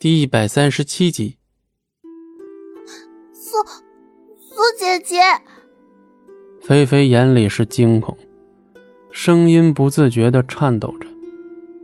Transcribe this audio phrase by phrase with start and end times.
[0.00, 1.36] 第一百三十七集，
[3.34, 3.50] 苏
[4.38, 5.20] 苏姐姐，
[6.62, 8.16] 菲菲眼里是惊恐，
[9.10, 11.06] 声音不自觉的颤抖着，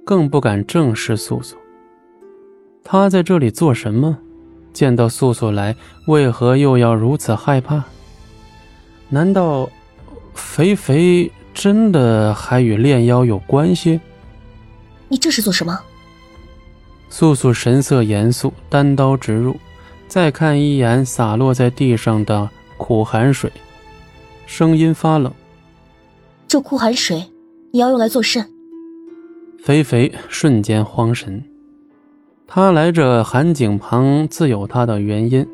[0.02, 1.58] 更不敢正视素素。
[2.82, 4.18] 她在这里做什么？
[4.72, 5.76] 见到素素来，
[6.06, 7.84] 为何又要如此害怕？
[9.10, 9.68] 难道
[10.32, 14.00] 肥肥真的还与炼妖有关系？
[15.08, 15.78] 你这是做什么？
[17.18, 19.56] 素素神色严肃，单刀直入。
[20.06, 23.50] 再看一眼洒落在地上的苦寒水，
[24.44, 25.32] 声音发冷
[26.46, 27.24] ：“这苦寒水，
[27.72, 28.46] 你要用来做甚？”
[29.64, 31.42] 肥肥瞬间慌神。
[32.46, 35.48] 他来这寒井旁，自有他的原因，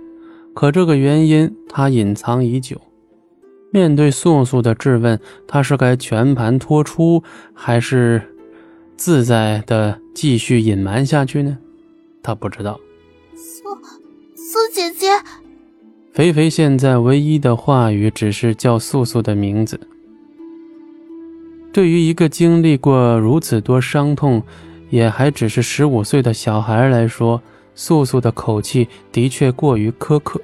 [0.56, 2.80] 可这个原因他隐藏已久。
[3.70, 5.16] 面对素素的质问，
[5.46, 7.22] 他是该全盘托出，
[7.54, 8.20] 还是？
[8.96, 11.58] 自在的继续隐瞒下去呢？
[12.22, 12.78] 他不知道。
[13.34, 13.64] 苏
[14.34, 15.08] 苏姐姐，
[16.12, 19.80] 肥肥现在唯一的话语只是叫素素的名字。
[21.72, 24.42] 对于一个经历过如此多伤痛，
[24.90, 27.42] 也还只是十五岁的小孩来说，
[27.74, 30.40] 素素的口气的确过于苛刻。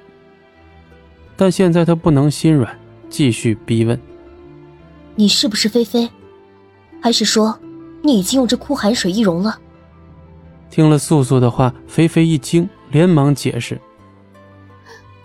[1.37, 2.77] 但现在他不能心软，
[3.09, 3.97] 继续逼问
[5.15, 6.09] ：“你是不是菲菲？
[6.99, 7.57] 还是说？”
[8.01, 9.59] 你已经用这枯寒水易容了。
[10.69, 13.75] 听了素素的话，菲菲一惊，连忙解释：“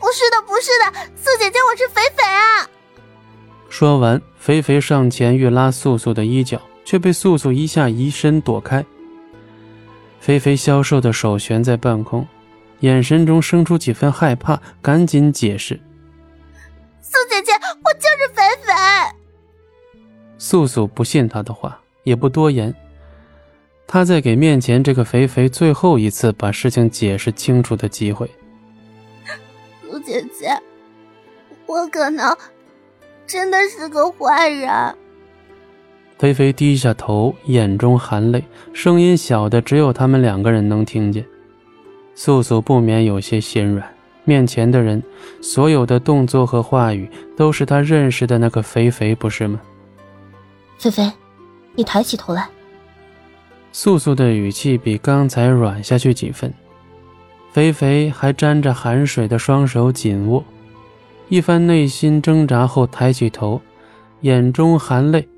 [0.00, 2.68] 不是的，不是的，素姐姐，我是肥肥啊！”
[3.68, 8.84] 说完，肥肥上前欲拉素素的衣角，却被素素一下移身躲开。
[10.20, 12.26] 肥肥消瘦的手悬在半空，
[12.80, 15.78] 眼神中生出几分害怕，赶紧解释
[17.02, 18.72] ：“素姐姐，我就是肥肥。”
[20.38, 21.78] 素素不信他的话。
[22.04, 22.72] 也不多言，
[23.86, 28.30] 他在给面前这个肥肥最后一次把事情解释清楚的机会。
[29.82, 30.56] 苏姐姐，
[31.66, 32.36] 我可能
[33.26, 34.70] 真的是个坏人。
[36.18, 41.24] 肥肥低下头，眼中含泪，声音小的只有他们两个人能听见。
[42.14, 43.92] 素素不免有些心软，
[44.24, 45.02] 面前的人，
[45.40, 49.60] 所有的动作和话语都是他认识的那个肥肥，不是吗？
[50.78, 51.10] 菲菲。
[51.74, 52.48] 你抬起头来。
[53.72, 56.52] 素素的语气比刚才软下去几分，
[57.52, 60.44] 肥肥还沾着寒水的双手紧握，
[61.28, 63.60] 一番内心挣扎后抬起头，
[64.20, 65.28] 眼中含泪。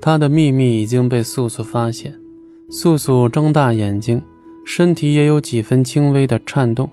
[0.00, 2.18] 他的秘密已经被素素发现。
[2.70, 4.22] 素素睁大眼睛，
[4.66, 6.90] 身体也有几分轻微的颤动。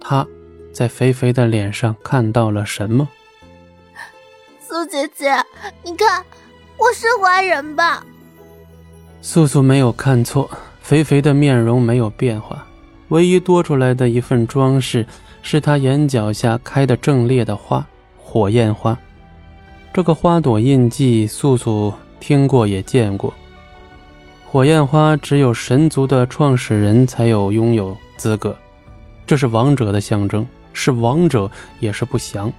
[0.00, 0.26] 他
[0.72, 3.08] 在肥肥的脸上看到了什么？
[4.60, 5.32] 苏姐姐，
[5.82, 6.24] 你看。
[6.78, 8.04] 我是坏人吧？
[9.20, 10.48] 素素没有看错，
[10.80, 12.64] 肥肥的面容没有变化，
[13.08, 15.04] 唯一多出来的一份装饰
[15.42, 17.84] 是他眼角下开的正烈的花——
[18.16, 18.96] 火焰花。
[19.92, 23.34] 这个花朵印记，素素听过也见过。
[24.46, 28.56] 火焰花只有神族的创始人才有拥有资格，
[29.26, 31.50] 这是王者的象征，是王者
[31.80, 32.52] 也是不祥。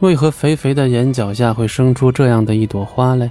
[0.00, 3.30] 为何肥肥的眼角下会生出这样的一朵花来？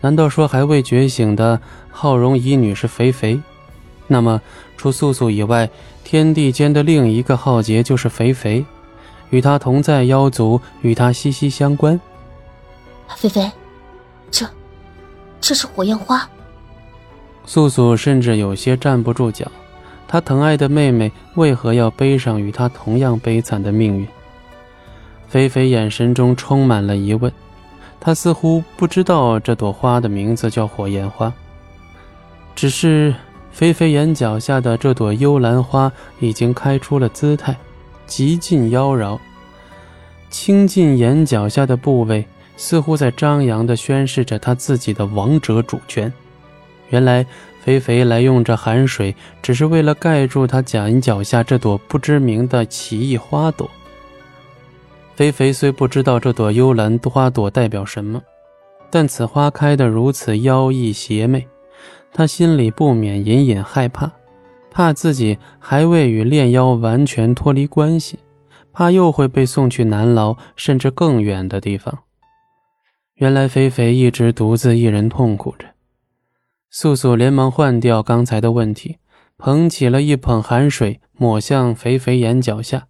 [0.00, 1.60] 难道说还未觉醒的
[1.90, 3.40] 浩荣遗女是肥肥？
[4.08, 4.40] 那么
[4.76, 5.68] 除素素以外，
[6.04, 8.64] 天地间的另一个浩劫就是肥肥，
[9.30, 11.98] 与他同在妖族，与他息息相关。
[13.16, 13.50] 肥肥，
[14.30, 14.46] 这，
[15.40, 16.28] 这是火焰花。
[17.46, 19.46] 素素甚至有些站不住脚，
[20.08, 24.06] 她疼爱的妹妹为何要背上与她同样悲惨的命运？
[25.28, 27.30] 菲菲眼神中充满了疑问，
[28.00, 31.32] 她似乎不知道这朵花的名字叫火焰花。
[32.54, 33.14] 只是
[33.50, 37.56] 菲菲眼角下的这朵幽兰花已经开出了姿态，
[38.06, 39.18] 极尽妖娆，
[40.30, 42.24] 倾尽眼角下的部位，
[42.56, 46.12] 似乎在张扬地宣示着她自己的王者主权。
[46.90, 47.26] 原来
[47.62, 53.68] 菲菲来用这寒水，只是为了盖住她眼角下这朵不知名的奇异花朵。
[55.16, 58.22] 肥肥虽不知道这朵幽兰花朵代表什么，
[58.90, 61.48] 但此花开得如此妖异邪魅，
[62.12, 64.12] 他心里不免隐隐害怕，
[64.70, 68.18] 怕自己还未与炼妖完全脱离关系，
[68.74, 72.00] 怕又会被送去南牢甚至更远的地方。
[73.14, 75.64] 原来肥肥一直独自一人痛苦着。
[76.68, 78.98] 素素连忙换掉刚才的问题，
[79.38, 82.88] 捧起了一捧寒水，抹向肥肥眼角下。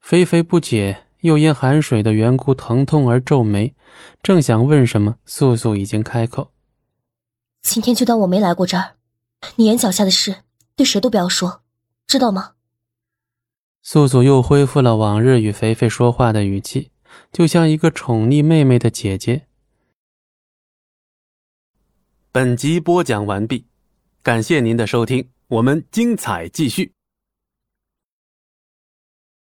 [0.00, 1.04] 肥肥不解。
[1.22, 3.74] 又因寒水的缘故疼痛而皱眉，
[4.22, 6.52] 正想问什么，素素已经开口
[7.62, 8.94] ：“今天就当我没来过这儿，
[9.56, 10.44] 你眼角下的事
[10.76, 11.62] 对谁都不要说。”
[12.08, 12.52] 知道吗？
[13.80, 16.90] 素素又恢复了往日与肥肥说话的语气，
[17.32, 19.46] 就像一个宠溺妹妹的姐姐。
[22.30, 23.66] 本集播讲完毕，
[24.22, 26.92] 感谢您的收听，我们精彩继续。